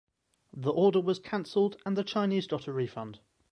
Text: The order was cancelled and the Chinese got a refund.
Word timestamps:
The 0.51 0.71
order 0.71 0.99
was 0.99 1.19
cancelled 1.19 1.77
and 1.85 1.95
the 1.95 2.03
Chinese 2.03 2.47
got 2.47 2.65
a 2.65 2.73
refund. 2.73 3.19